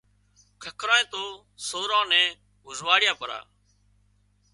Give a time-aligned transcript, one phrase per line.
[0.61, 1.23] ککرانئي تو
[1.67, 2.27] سوران نين
[2.65, 3.39] هوزواڙيا پرا